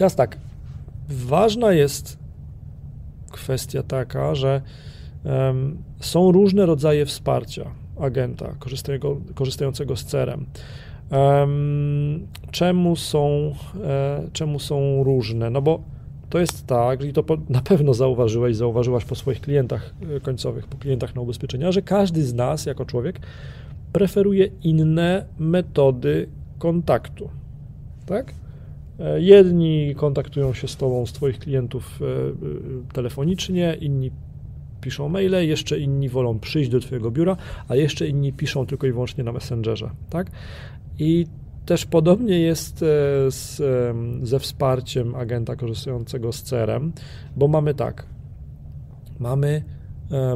[0.00, 0.38] Teraz tak,
[1.08, 2.18] ważna jest
[3.30, 4.62] kwestia taka, że
[5.24, 8.54] um, są różne rodzaje wsparcia agenta
[9.34, 10.46] korzystającego z CRM.
[11.10, 13.52] Um, czemu, są,
[13.84, 15.50] e, czemu są różne?
[15.50, 15.82] No bo
[16.30, 20.76] to jest tak, i to na pewno zauważyłeś, zauważyłaś po swoich klientach e, końcowych, po
[20.76, 23.20] klientach na ubezpieczenia, że każdy z nas jako człowiek
[23.92, 26.28] preferuje inne metody
[26.58, 27.30] kontaktu.
[28.06, 28.34] Tak?
[29.00, 34.10] E, jedni kontaktują się z Tobą, z Twoich klientów e, telefonicznie, inni
[34.80, 37.36] piszą maile, jeszcze inni wolą przyjść do Twojego biura,
[37.68, 39.90] a jeszcze inni piszą tylko i wyłącznie na Messengerze.
[40.10, 40.30] Tak?
[40.98, 41.26] I
[41.66, 42.86] też podobnie jest e,
[43.30, 43.62] z,
[44.22, 46.92] ze wsparciem agenta korzystającego z CRM,
[47.36, 48.06] bo mamy tak,
[49.18, 49.79] mamy e,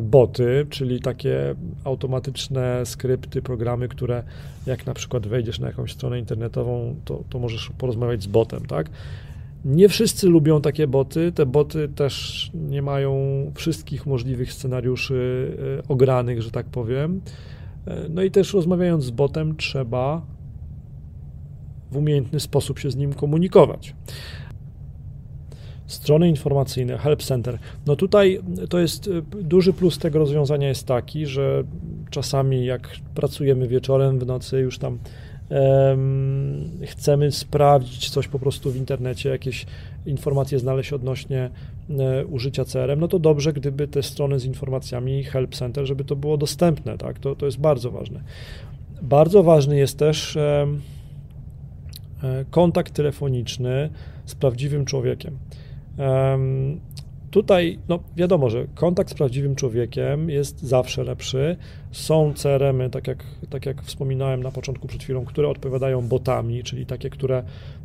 [0.03, 4.23] boty, czyli takie automatyczne skrypty, programy, które
[4.67, 8.91] jak na przykład wejdziesz na jakąś stronę internetową, to, to możesz porozmawiać z botem, tak?
[9.65, 11.33] Nie wszyscy lubią takie boty.
[11.33, 13.21] Te boty też nie mają
[13.55, 17.21] wszystkich możliwych scenariuszy e, ogranych, że tak powiem.
[18.11, 20.23] No i też rozmawiając z botem, trzeba
[21.91, 23.95] w umiejętny sposób się z nim komunikować.
[25.87, 27.59] Strony informacyjne, Help Center.
[27.87, 31.65] No tutaj to jest y, duży plus tego rozwiązania jest taki, że
[32.11, 34.99] czasami jak pracujemy wieczorem, w nocy już tam
[35.49, 39.67] um, chcemy sprawdzić coś po prostu w internecie, jakieś
[40.07, 41.51] informacje znaleźć odnośnie
[41.89, 41.99] um,
[42.31, 46.37] użycia CRM, no to dobrze, gdyby te strony z informacjami Help Center, żeby to było
[46.37, 47.19] dostępne, tak?
[47.19, 48.21] To, to jest bardzo ważne.
[49.03, 50.39] Bardzo ważny jest też
[52.25, 53.91] E, kontakt telefoniczny
[54.27, 55.39] z prawdziwym człowiekiem.
[57.35, 61.57] Tutaj, no wiadomo, że kontakt z prawdziwym człowiekiem jest zawsze lepszy.
[61.93, 66.87] Są CRM-y, tak jak, tak jak wspominałem na początku przed chwilą, które odpowiadają botami, czyli
[66.87, 67.43] takie, które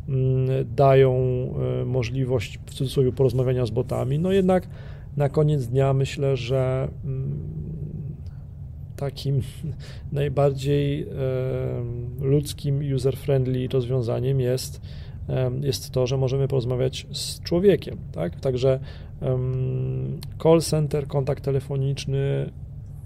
[0.10, 1.14] mm, dają
[1.82, 4.20] e, możliwość w cudzysłowie porozmawiania z botami.
[4.20, 4.68] No jednak
[5.18, 7.40] na koniec dnia myślę, że mm,
[8.96, 9.42] takim
[10.12, 11.08] najbardziej
[12.22, 14.82] ludzkim, user-friendly rozwiązaniem jest,
[15.62, 17.98] jest to, że możemy porozmawiać z człowiekiem.
[18.12, 18.40] Tak?
[18.40, 18.80] Także
[20.44, 22.52] call center, kontakt telefoniczny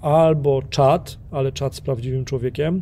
[0.01, 2.81] albo czat, ale czat z prawdziwym człowiekiem,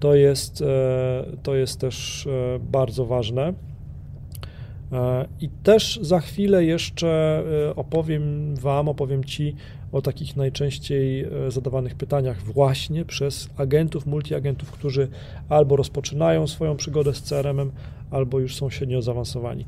[0.00, 3.52] to jest, e, to jest też e, bardzo ważne.
[4.92, 7.42] E, I też za chwilę jeszcze
[7.76, 9.54] opowiem Wam, opowiem Ci
[9.92, 15.08] o takich najczęściej e, zadawanych pytaniach właśnie przez agentów, multiagentów, którzy
[15.48, 17.72] albo rozpoczynają swoją przygodę z CRM-em,
[18.10, 19.64] albo już są średnio zaawansowani.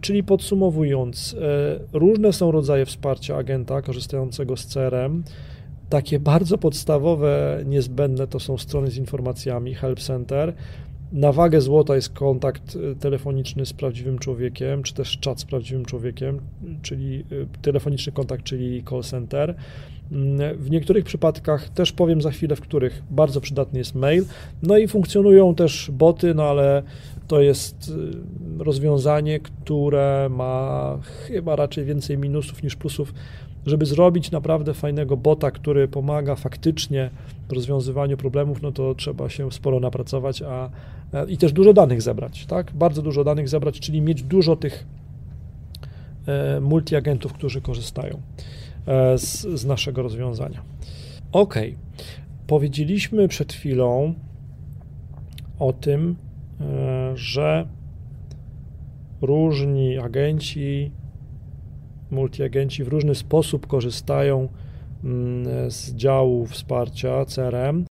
[0.00, 5.22] Czyli podsumowując, e, różne są rodzaje wsparcia agenta korzystającego z CRM.
[5.88, 10.54] Takie bardzo podstawowe, niezbędne to są strony z informacjami, Help Center.
[11.12, 15.84] Na wagę złota jest kontakt y, telefoniczny z prawdziwym człowiekiem, czy też czat z prawdziwym
[15.84, 16.40] człowiekiem,
[16.82, 19.54] czyli y, telefoniczny kontakt, czyli call center.
[20.12, 24.24] Mm, w niektórych przypadkach też powiem za chwilę, w których bardzo przydatny jest mail.
[24.62, 26.82] No i funkcjonują też boty, no ale
[27.28, 33.14] to jest y, rozwiązanie, które ma chyba raczej więcej minusów niż plusów
[33.66, 37.10] żeby zrobić naprawdę fajnego bota, który pomaga faktycznie
[37.48, 40.70] w rozwiązywaniu problemów, no to trzeba się sporo napracować, a
[41.28, 42.72] i też dużo danych zebrać, tak?
[42.72, 44.86] Bardzo dużo danych zebrać, czyli mieć dużo tych
[46.26, 48.20] e, multiagentów, którzy korzystają
[48.86, 50.62] e, z, z naszego rozwiązania.
[51.32, 51.54] Ok,
[52.46, 54.14] powiedzieliśmy przed chwilą
[55.58, 56.16] o tym,
[56.60, 57.66] e, że
[59.20, 60.90] różni agenci
[62.10, 64.48] multiagenci w różny sposób korzystają
[65.04, 67.84] mm, z działu wsparcia CRM.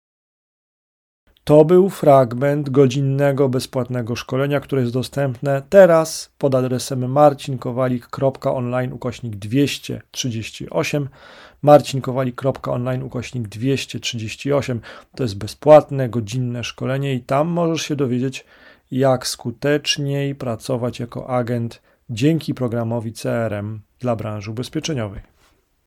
[1.46, 11.10] To był fragment godzinnego bezpłatnego szkolenia, które jest dostępne teraz pod adresem marcinkowalik.online ukośnik 238
[11.62, 14.82] marcinkowalik.online ukośnik 238
[15.16, 18.46] to jest bezpłatne, godzinne szkolenie i tam możesz się dowiedzieć
[18.92, 25.35] jak skuteczniej pracować jako agent dzięki programowi CRM dla branży ubezpieczeniowej.